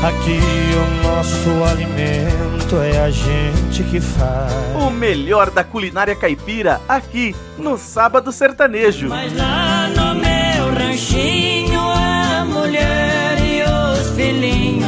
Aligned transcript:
Aqui 0.00 0.38
o 0.76 1.02
nosso 1.02 1.64
alimento 1.64 2.76
é 2.76 3.00
a 3.00 3.10
gente 3.10 3.82
que 3.82 4.00
faz. 4.00 4.52
O 4.80 4.90
melhor 4.90 5.50
da 5.50 5.64
culinária 5.64 6.14
caipira 6.14 6.80
aqui 6.88 7.34
no 7.58 7.76
Sábado 7.76 8.30
Sertanejo. 8.30 9.08
Mas 9.08 9.36
lá 9.36 9.88
no 9.88 10.14
meu 10.14 10.72
ranchinho 10.72 11.80
a 11.80 12.44
mulher 12.44 13.38
e 13.40 13.62
os 13.64 14.14
filhinhos 14.14 14.86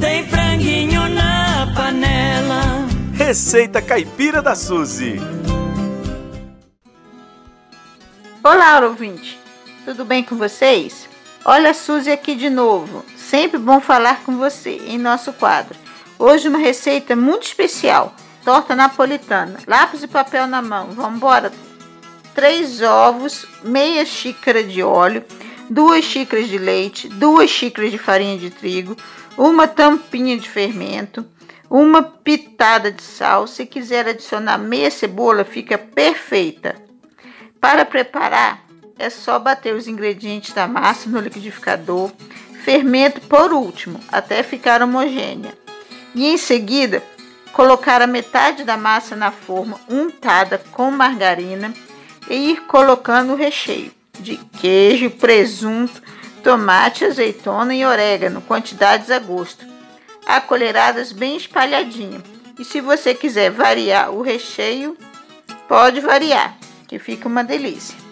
tem 0.00 0.26
franguinho 0.26 1.06
na 1.10 1.70
panela. 1.76 2.88
Receita 3.12 3.82
Caipira 3.82 4.40
da 4.40 4.54
Suzy. 4.54 5.20
Olá, 8.42 8.80
ouvinte. 8.86 9.38
Tudo 9.84 10.06
bem 10.06 10.24
com 10.24 10.36
vocês? 10.36 11.06
Olha 11.50 11.70
a 11.70 11.74
Suzy 11.74 12.10
aqui 12.10 12.34
de 12.34 12.50
novo. 12.50 13.02
Sempre 13.16 13.56
bom 13.56 13.80
falar 13.80 14.22
com 14.22 14.36
você 14.36 14.82
em 14.86 14.98
nosso 14.98 15.32
quadro. 15.32 15.78
Hoje 16.18 16.46
uma 16.46 16.58
receita 16.58 17.16
muito 17.16 17.44
especial, 17.44 18.14
torta 18.44 18.76
napolitana. 18.76 19.58
Lápis 19.66 20.02
e 20.02 20.08
papel 20.08 20.46
na 20.46 20.60
mão. 20.60 20.90
Vamos 20.90 21.16
embora. 21.16 21.50
Três 22.34 22.82
ovos, 22.82 23.46
meia 23.64 24.04
xícara 24.04 24.62
de 24.62 24.82
óleo, 24.82 25.24
duas 25.70 26.04
xícaras 26.04 26.48
de 26.48 26.58
leite, 26.58 27.08
duas 27.08 27.48
xícaras 27.48 27.92
de 27.92 27.96
farinha 27.96 28.36
de 28.36 28.50
trigo, 28.50 28.94
uma 29.34 29.66
tampinha 29.66 30.36
de 30.36 30.50
fermento, 30.50 31.24
uma 31.70 32.02
pitada 32.02 32.92
de 32.92 33.02
sal. 33.02 33.46
Se 33.46 33.64
quiser 33.64 34.06
adicionar 34.06 34.58
meia 34.58 34.90
cebola, 34.90 35.46
fica 35.46 35.78
perfeita. 35.78 36.76
Para 37.58 37.86
preparar, 37.86 38.67
é 38.98 39.08
só 39.08 39.38
bater 39.38 39.74
os 39.74 39.86
ingredientes 39.86 40.52
da 40.52 40.66
massa 40.66 41.08
no 41.08 41.20
liquidificador, 41.20 42.10
fermento 42.64 43.20
por 43.22 43.52
último, 43.52 44.00
até 44.10 44.42
ficar 44.42 44.82
homogênea. 44.82 45.56
E 46.14 46.26
em 46.26 46.36
seguida, 46.36 47.02
colocar 47.52 48.02
a 48.02 48.06
metade 48.06 48.64
da 48.64 48.76
massa 48.76 49.14
na 49.14 49.30
forma 49.30 49.78
untada 49.88 50.58
com 50.72 50.90
margarina 50.90 51.72
e 52.28 52.52
ir 52.52 52.62
colocando 52.62 53.32
o 53.32 53.36
recheio 53.36 53.92
de 54.18 54.36
queijo, 54.36 55.10
presunto, 55.10 56.02
tomate, 56.42 57.04
azeitona 57.04 57.74
e 57.74 57.84
orégano, 57.84 58.42
quantidades 58.42 59.10
a 59.10 59.18
gosto. 59.18 59.64
A 60.26 60.40
colheradas 60.40 61.12
bem 61.12 61.36
espalhadinho. 61.36 62.22
E 62.58 62.64
se 62.64 62.80
você 62.80 63.14
quiser 63.14 63.50
variar 63.50 64.10
o 64.10 64.20
recheio, 64.20 64.96
pode 65.68 66.00
variar, 66.00 66.58
que 66.86 66.98
fica 66.98 67.28
uma 67.28 67.44
delícia. 67.44 68.07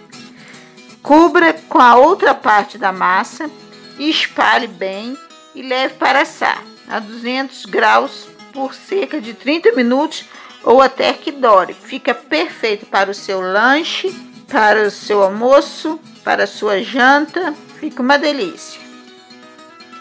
Cubra 1.07 1.53
com 1.69 1.79
a 1.79 1.95
outra 1.95 2.35
parte 2.35 2.77
da 2.77 2.91
massa 2.91 3.49
espalhe 3.97 4.67
bem 4.67 5.17
e 5.55 5.63
leve 5.63 5.95
para 5.95 6.23
assar 6.23 6.61
a 6.89 6.99
200 6.99 7.65
graus 7.67 8.27
por 8.53 8.75
cerca 8.75 9.21
de 9.21 9.33
30 9.33 9.71
minutos 9.77 10.25
ou 10.65 10.83
até 10.83 11.13
que 11.13 11.31
dore. 11.31 11.75
Fica 11.75 12.13
perfeito 12.13 12.87
para 12.87 13.09
o 13.09 13.15
seu 13.15 13.41
lanche, 13.41 14.13
para 14.49 14.83
o 14.83 14.91
seu 14.91 15.23
almoço, 15.23 16.01
para 16.25 16.43
a 16.43 16.49
sua 16.49 16.83
janta. 16.83 17.55
Fica 17.79 18.03
uma 18.03 18.19
delícia. 18.19 18.81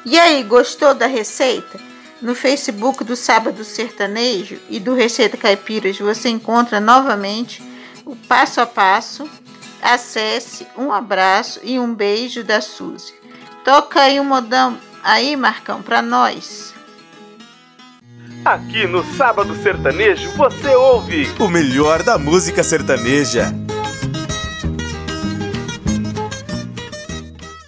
E 0.03 0.17
aí, 0.17 0.41
gostou 0.41 0.95
da 0.95 1.05
receita? 1.05 1.79
No 2.19 2.33
Facebook 2.33 3.03
do 3.03 3.15
Sábado 3.15 3.63
Sertanejo 3.63 4.59
e 4.71 4.79
do 4.79 4.95
Receita 4.95 5.37
Caipiras 5.37 5.99
você 5.99 6.29
encontra 6.29 6.79
novamente 6.79 7.61
o 8.03 8.15
passo 8.15 8.59
a 8.59 8.65
passo. 8.65 9.29
Acesse, 9.85 10.65
um 10.75 10.91
abraço 10.91 11.59
e 11.61 11.79
um 11.79 11.93
beijo 11.93 12.43
da 12.43 12.59
Suzy. 12.59 13.13
Toca 13.63 14.01
aí 14.01 14.19
um 14.19 14.23
modão 14.23 14.79
aí, 15.03 15.35
Marcão, 15.35 15.83
pra 15.83 16.01
nós. 16.01 16.73
Aqui 18.43 18.87
no 18.87 19.03
Sábado 19.15 19.55
Sertanejo 19.61 20.31
você 20.31 20.73
ouve 20.73 21.31
o 21.39 21.47
melhor 21.47 22.01
da 22.01 22.17
música 22.17 22.63
sertaneja. 22.63 23.53